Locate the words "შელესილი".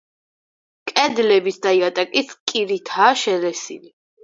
3.27-3.97